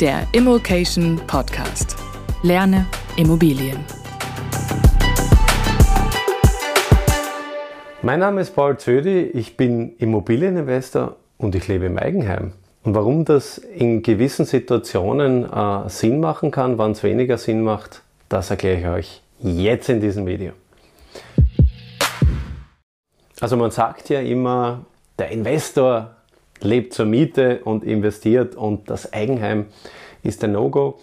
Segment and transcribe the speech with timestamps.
[0.00, 1.96] Der Immokation Podcast.
[2.42, 2.84] Lerne
[3.16, 3.78] Immobilien.
[8.02, 12.52] Mein Name ist Paul Zödi, ich bin Immobilieninvestor und ich lebe im Eigenheim.
[12.82, 18.02] Und warum das in gewissen Situationen äh, Sinn machen kann, wann es weniger Sinn macht,
[18.28, 20.52] das erkläre ich euch jetzt in diesem Video.
[23.40, 24.84] Also man sagt ja immer,
[25.18, 26.16] der Investor
[26.64, 29.66] lebt zur Miete und investiert und das Eigenheim
[30.22, 30.98] ist ein No-Go.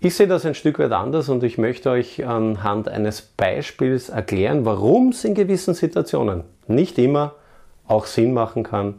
[0.00, 4.64] Ich sehe das ein Stück weit anders und ich möchte euch anhand eines Beispiels erklären,
[4.64, 7.34] warum es in gewissen Situationen nicht immer
[7.88, 8.94] auch Sinn machen kann,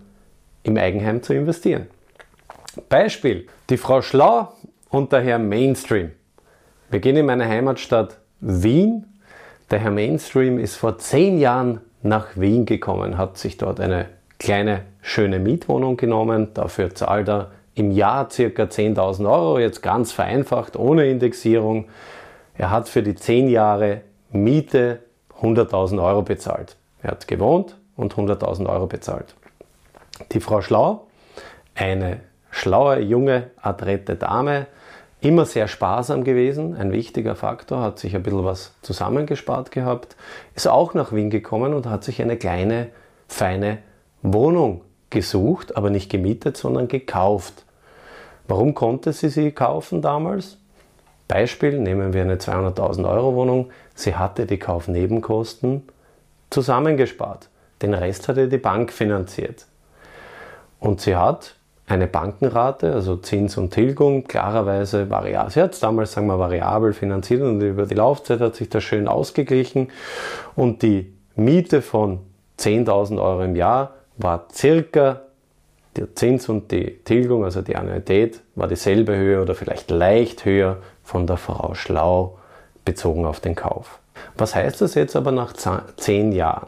[0.64, 1.88] im Eigenheim zu investieren.
[2.90, 4.54] Beispiel, die Frau Schlau
[4.90, 6.12] und der Herr Mainstream.
[6.90, 9.06] Wir gehen in meine Heimatstadt Wien.
[9.72, 14.08] Der Herr Mainstream ist vor zehn Jahren nach Wien gekommen, hat sich dort eine
[14.40, 16.54] kleine schöne Mietwohnung genommen.
[16.54, 18.34] Dafür zahlt er im Jahr ca.
[18.34, 21.86] 10.000 Euro, jetzt ganz vereinfacht, ohne Indexierung.
[22.58, 24.02] Er hat für die 10 Jahre
[24.32, 25.00] Miete
[25.42, 26.76] 100.000 Euro bezahlt.
[27.02, 29.36] Er hat gewohnt und 100.000 Euro bezahlt.
[30.32, 31.08] Die Frau Schlau,
[31.76, 32.20] eine
[32.52, 34.68] schlaue, junge, adrette Dame,
[35.22, 40.16] immer sehr sparsam gewesen, ein wichtiger Faktor, hat sich ein bisschen was zusammengespart gehabt,
[40.56, 42.90] ist auch nach Wien gekommen und hat sich eine kleine,
[43.28, 43.80] feine
[44.22, 47.66] Wohnung gesucht, aber nicht gemietet, sondern gekauft.
[48.48, 50.58] Warum konnte sie sie kaufen damals?
[51.28, 53.70] Beispiel, nehmen wir eine 200.000 Euro Wohnung.
[53.94, 55.84] Sie hatte die Kaufnebenkosten
[56.50, 57.50] zusammengespart.
[57.82, 59.68] Den Rest hatte die Bank finanziert.
[60.80, 61.56] Und sie hat
[61.88, 65.52] eine Bankenrate, also Zins und Tilgung, klarerweise variabel.
[65.52, 68.84] Sie hat es damals, sagen wir, variabel finanziert und über die Laufzeit hat sich das
[68.84, 69.90] schön ausgeglichen.
[70.56, 72.20] Und die Miete von
[72.60, 75.22] 10.000 Euro im Jahr war circa
[75.96, 80.78] der Zins und die Tilgung, also die Annuität, war dieselbe Höhe oder vielleicht leicht höher
[81.04, 82.38] von der Frau Schlau
[82.86, 84.00] bezogen auf den Kauf.
[84.38, 85.54] Was heißt das jetzt aber nach
[85.98, 86.68] zehn Jahren?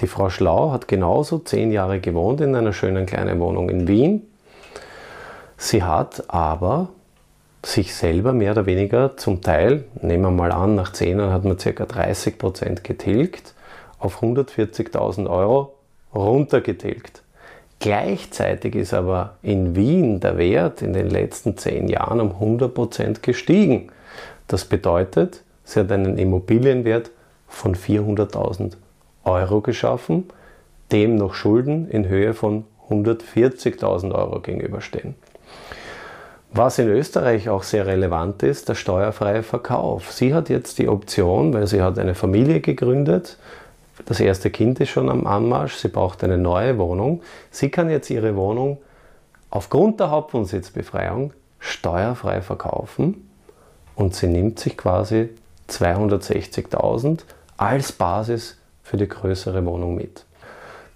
[0.00, 4.22] Die Frau Schlau hat genauso zehn Jahre gewohnt in einer schönen kleinen Wohnung in Wien.
[5.56, 6.90] Sie hat aber
[7.64, 11.44] sich selber mehr oder weniger zum Teil, nehmen wir mal an, nach zehn Jahren hat
[11.44, 11.84] man ca.
[11.84, 13.54] 30 Prozent getilgt
[13.98, 15.77] auf 140.000 Euro
[16.14, 17.22] runtergetilgt.
[17.80, 23.88] Gleichzeitig ist aber in Wien der Wert in den letzten zehn Jahren um 100% gestiegen.
[24.48, 27.10] Das bedeutet, sie hat einen Immobilienwert
[27.46, 28.72] von 400.000
[29.24, 30.24] Euro geschaffen,
[30.90, 35.14] dem noch Schulden in Höhe von 140.000 Euro gegenüberstehen.
[36.50, 40.12] Was in Österreich auch sehr relevant ist, der steuerfreie Verkauf.
[40.12, 43.36] Sie hat jetzt die Option, weil sie hat eine Familie gegründet,
[44.04, 47.22] das erste Kind ist schon am Anmarsch, sie braucht eine neue Wohnung.
[47.50, 48.78] Sie kann jetzt ihre Wohnung
[49.50, 53.28] aufgrund der Hauptwohnsitzbefreiung steuerfrei verkaufen
[53.96, 55.30] und sie nimmt sich quasi
[55.68, 57.20] 260.000
[57.56, 60.24] als Basis für die größere Wohnung mit.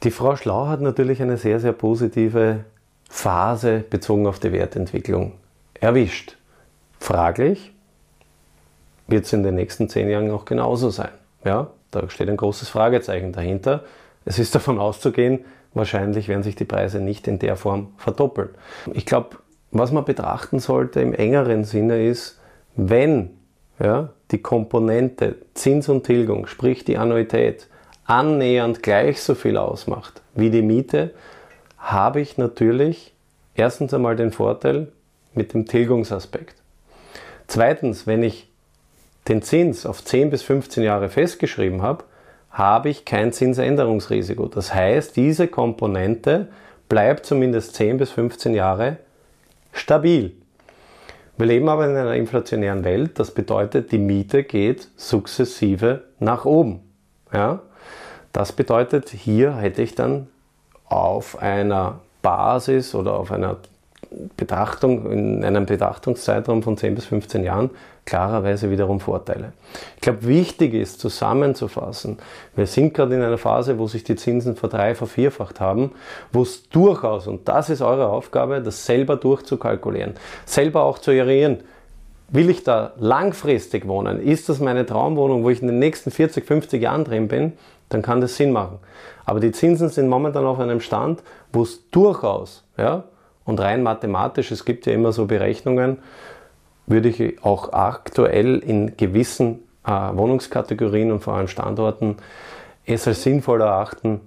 [0.03, 2.65] Die Frau Schlau hat natürlich eine sehr, sehr positive
[3.09, 5.33] Phase bezogen auf die Wertentwicklung
[5.75, 6.37] erwischt.
[6.99, 7.73] Fraglich,
[9.07, 11.11] wird es in den nächsten zehn Jahren noch genauso sein?
[11.45, 13.85] Ja, da steht ein großes Fragezeichen dahinter.
[14.25, 15.45] Es ist davon auszugehen,
[15.75, 18.51] wahrscheinlich werden sich die Preise nicht in der Form verdoppeln.
[18.93, 19.37] Ich glaube,
[19.71, 22.41] was man betrachten sollte im engeren Sinne ist,
[22.75, 23.31] wenn
[23.79, 27.69] ja, die Komponente Zins und Tilgung, sprich die Annuität,
[28.05, 31.15] annähernd gleich so viel ausmacht wie die Miete,
[31.79, 33.15] habe ich natürlich
[33.55, 34.89] erstens einmal den Vorteil
[35.35, 36.57] mit dem Tilgungsaspekt.
[37.47, 38.52] Zweitens, wenn ich
[39.29, 42.05] den Zins auf 10 bis 15 Jahre festgeschrieben habe,
[42.51, 44.47] habe ich kein Zinsänderungsrisiko.
[44.47, 46.49] Das heißt, diese Komponente
[46.89, 48.99] bleibt zumindest 10 bis 15 Jahre
[49.73, 50.33] stabil.
[51.39, 53.19] Wir leben aber in einer inflationären Welt.
[53.19, 56.81] Das bedeutet, die Miete geht sukzessive nach oben.
[57.33, 57.63] Ja?
[58.33, 60.29] Das bedeutet, hier hätte ich dann
[60.85, 63.57] auf einer Basis oder auf einer
[64.37, 67.71] Betrachtung, in einem Betrachtungszeitraum von 10 bis 15 Jahren
[68.05, 69.53] klarerweise wiederum Vorteile.
[69.97, 72.19] Ich glaube, wichtig ist zusammenzufassen,
[72.57, 75.93] wir sind gerade in einer Phase, wo sich die Zinsen verdrei, vervierfacht haben,
[76.33, 80.15] wo es durchaus, und das ist eure Aufgabe, das selber durchzukalkulieren,
[80.45, 81.61] selber auch zu eruieren,
[82.29, 84.21] will ich da langfristig wohnen?
[84.21, 87.53] Ist das meine Traumwohnung, wo ich in den nächsten 40, 50 Jahren drin bin?
[87.91, 88.79] Dann kann das Sinn machen.
[89.27, 91.23] Aber die Zinsen sind momentan auf einem Stand,
[91.53, 93.05] wo es durchaus, ja,
[93.45, 95.99] und rein mathematisch, es gibt ja immer so Berechnungen,
[96.87, 102.17] würde ich auch aktuell in gewissen äh, Wohnungskategorien und vor allem Standorten
[102.85, 104.21] es als sinnvoll erachten,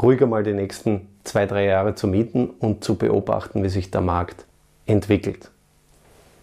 [0.00, 4.00] ruhiger mal die nächsten zwei, drei Jahre zu mieten und zu beobachten, wie sich der
[4.00, 4.44] Markt
[4.86, 5.50] entwickelt.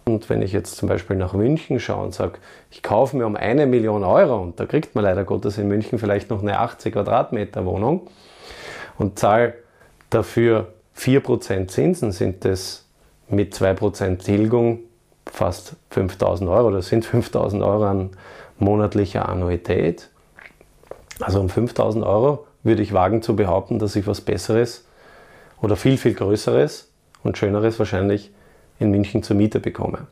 [0.06, 2.34] Und wenn ich jetzt zum Beispiel nach München schaue und sage,
[2.72, 5.98] ich kaufe mir um eine Million Euro, und da kriegt man leider Gottes in München
[5.98, 8.08] vielleicht noch eine 80 Quadratmeter Wohnung
[8.98, 9.54] und zahle
[10.10, 12.86] dafür 4% Zinsen, sind das
[13.30, 14.80] mit 2% Tilgung
[15.26, 16.72] fast 5000 Euro.
[16.72, 18.12] Das sind 5000 Euro an
[18.60, 20.10] monatlicher Annuität.
[21.20, 24.86] Also um 5000 Euro würde ich wagen zu behaupten, dass ich was Besseres
[25.62, 26.90] oder viel, viel Größeres
[27.24, 28.32] und Schöneres wahrscheinlich
[28.80, 30.08] in München zur Miete bekomme.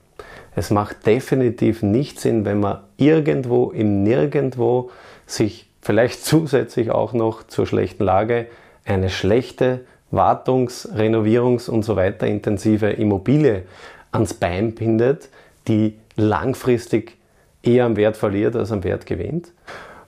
[0.56, 4.92] Es macht definitiv nicht Sinn, wenn man irgendwo im Nirgendwo
[5.26, 8.48] sich vielleicht zusätzlich auch noch zur schlechten Lage
[8.86, 9.82] eine schlechte
[10.12, 13.64] Wartungs-, Renovierungs- und so weiter intensive Immobilie
[14.12, 15.30] ans Bein bindet,
[15.68, 17.18] die langfristig
[17.64, 19.52] eher am Wert verliert als am Wert gewinnt.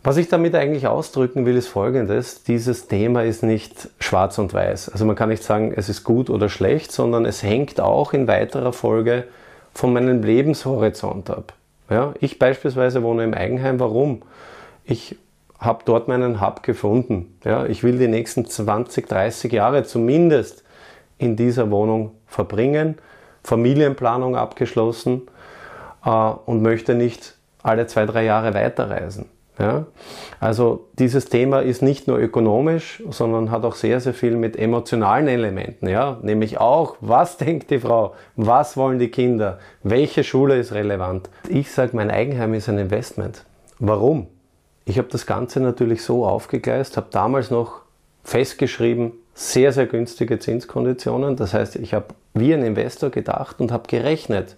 [0.06, 2.44] Was ich damit eigentlich ausdrücken will, ist folgendes.
[2.44, 4.90] Dieses Thema ist nicht schwarz und weiß.
[4.90, 8.28] Also man kann nicht sagen, es ist gut oder schlecht, sondern es hängt auch in
[8.28, 9.24] weiterer Folge
[9.74, 11.54] von meinem Lebenshorizont ab.
[11.90, 13.80] Ja, ich beispielsweise wohne im Eigenheim.
[13.80, 14.24] Warum?
[14.84, 15.16] Ich
[15.64, 17.38] habe dort meinen Hub gefunden.
[17.44, 20.64] Ja, ich will die nächsten 20, 30 Jahre zumindest
[21.18, 22.98] in dieser Wohnung verbringen,
[23.44, 25.24] Familienplanung abgeschlossen
[26.06, 29.26] äh, und möchte nicht alle zwei, drei Jahre weiterreisen.
[29.60, 29.86] Ja?
[30.40, 35.28] Also dieses Thema ist nicht nur ökonomisch, sondern hat auch sehr, sehr viel mit emotionalen
[35.28, 35.88] Elementen.
[35.88, 36.18] Ja?
[36.22, 41.30] Nämlich auch, was denkt die Frau, was wollen die Kinder, welche Schule ist relevant.
[41.48, 43.46] Ich sage, mein Eigenheim ist ein Investment.
[43.80, 44.28] Warum?
[44.86, 47.82] Ich habe das Ganze natürlich so aufgegleist, habe damals noch
[48.24, 51.36] festgeschrieben, sehr, sehr günstige Zinskonditionen.
[51.36, 54.56] Das heißt, ich habe wie ein Investor gedacht und habe gerechnet.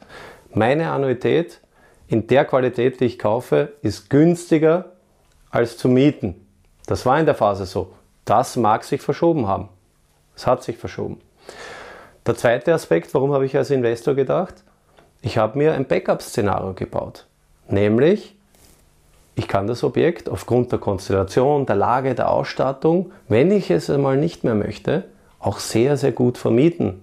[0.54, 1.62] Meine Annuität
[2.08, 4.92] in der Qualität, die ich kaufe, ist günstiger
[5.50, 6.36] als zu mieten.
[6.88, 7.94] Das war in der Phase so.
[8.26, 9.70] Das mag sich verschoben haben.
[10.36, 11.20] Es hat sich verschoben.
[12.26, 14.64] Der zweite Aspekt, warum habe ich als Investor gedacht?
[15.22, 17.28] Ich habe mir ein Backup-Szenario gebaut.
[17.68, 18.35] Nämlich,
[19.36, 24.16] ich kann das Objekt aufgrund der Konstellation, der Lage, der Ausstattung, wenn ich es einmal
[24.16, 25.04] nicht mehr möchte,
[25.40, 27.02] auch sehr, sehr gut vermieten.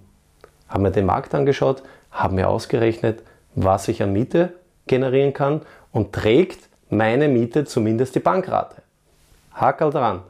[0.68, 3.22] Haben mir den Markt angeschaut, haben mir ausgerechnet,
[3.54, 4.54] was ich an Miete
[4.86, 5.60] generieren kann
[5.92, 8.82] und trägt meine Miete zumindest die Bankrate.
[9.54, 10.22] Hakel dran.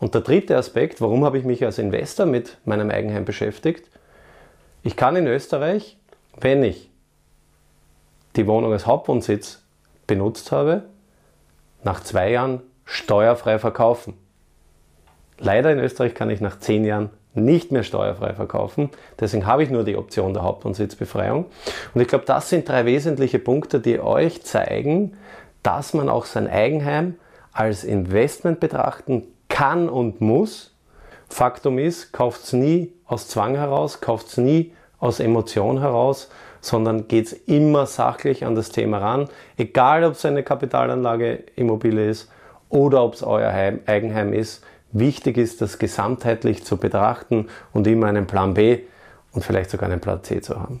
[0.00, 3.88] Und der dritte Aspekt, warum habe ich mich als Investor mit meinem Eigenheim beschäftigt?
[4.82, 5.98] Ich kann in Österreich,
[6.40, 6.90] wenn ich
[8.36, 9.62] die Wohnung als Hauptwohnsitz
[10.06, 10.84] benutzt habe,
[11.84, 14.14] nach zwei Jahren steuerfrei verkaufen.
[15.38, 18.90] Leider in Österreich kann ich nach zehn Jahren nicht mehr steuerfrei verkaufen.
[19.18, 21.46] Deswegen habe ich nur die Option der Hauptwohnsitzbefreiung.
[21.94, 25.16] Und ich glaube, das sind drei wesentliche Punkte, die euch zeigen,
[25.62, 27.14] dass man auch sein Eigenheim
[27.52, 30.74] als Investment betrachten kann und muss.
[31.28, 36.30] Faktum ist, kauft es nie aus Zwang heraus, kauft es nie aus Emotion heraus,
[36.62, 39.28] sondern geht es immer sachlich an das Thema ran,
[39.58, 42.30] egal ob es eine Kapitalanlage Immobilie ist
[42.70, 44.64] oder ob es euer Heim, Eigenheim ist.
[44.92, 48.78] Wichtig ist, das gesamtheitlich zu betrachten und immer einen Plan B
[49.32, 50.80] und vielleicht sogar einen Plan C zu haben.